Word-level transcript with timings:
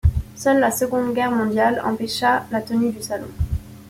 Seule 0.35 0.59
la 0.59 0.71
Seconde 0.71 1.13
Guerre 1.13 1.29
mondiale 1.29 1.79
empêcha 1.85 2.47
la 2.49 2.59
tenue 2.61 2.91
du 2.91 3.03
Salon. 3.03 3.29